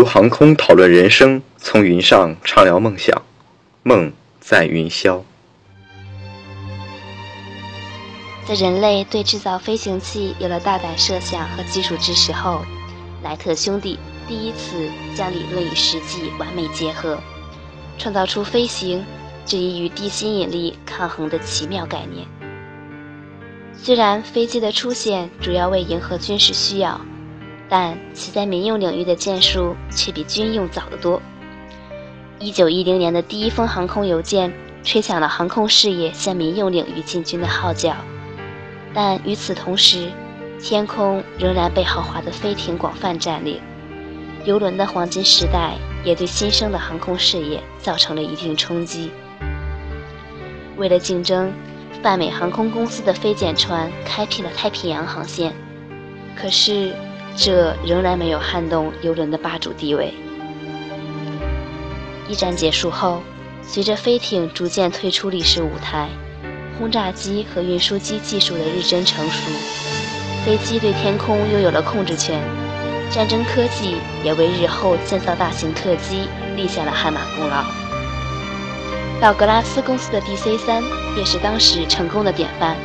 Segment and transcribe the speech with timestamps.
[0.00, 3.20] 如航空讨论人生，从云上畅聊梦想，
[3.82, 5.20] 梦在云霄。
[8.48, 12.62] 在人类对制造飞行器有了大胆设想和技术支持后，
[13.22, 17.20] 莱特兄弟第一次将理论与实际完美结合，
[17.98, 19.04] 创造出飞行
[19.44, 22.26] 这一与地心引力抗衡的奇妙概念。
[23.76, 26.98] 虽然飞机的出现主要为迎合军事需要，
[27.70, 31.22] 但其在民用领域的建树却比军用早得多。
[32.40, 37.94] 一九一零年的第一封航空邮件吹响了航空事业向民用领域进军的号角。
[38.92, 40.10] 但与此同时，
[40.60, 43.60] 天空仍然被豪华的飞艇广泛占领，
[44.44, 49.12] 游轮的黄金时代也对新生的航空事业造成了一定冲击。
[50.76, 51.52] 为了竞争，
[52.02, 55.54] 泛美航空公司的飞简船开辟了太平洋航线，
[56.34, 56.92] 可是
[57.36, 60.12] 这仍然没有撼动游轮的霸主地位。
[62.28, 63.22] 一战结束后，
[63.62, 66.08] 随着飞艇逐渐退出历史舞台。
[66.78, 69.50] 轰炸机和运输机技术的日臻成熟，
[70.46, 72.40] 飞机对天空拥有了控制权，
[73.10, 76.22] 战争科技也为日后建造大型客机
[76.56, 77.64] 立下了汗马功劳。
[79.20, 80.82] 道格拉斯公司的 DC-3
[81.14, 82.78] 便是当时成功的典范，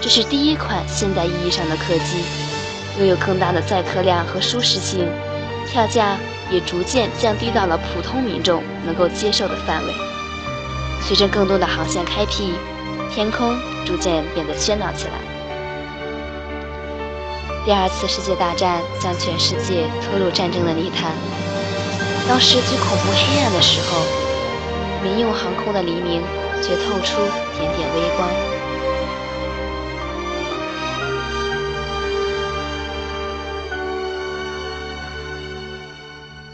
[0.00, 2.24] 这是第一款现代意义上的客机，
[2.98, 5.08] 拥有更大的载客量和舒适性，
[5.70, 6.16] 票价
[6.50, 9.92] 也逐渐降低到了普通民众能够接受的范围。
[11.00, 12.52] 随着更多的航线开辟。
[13.10, 15.14] 天空逐渐变得喧闹起来。
[17.64, 21.10] 第二次世界大战将全世界拖入战争的泥潭。
[22.28, 24.02] 当时最恐怖黑暗的时候，
[25.02, 26.22] 民用航空的黎明
[26.62, 27.16] 却透出
[27.58, 28.57] 点点微光。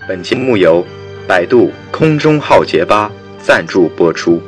[0.06, 0.84] 本节目由
[1.26, 4.42] 百度空中浩劫吧赞助播出。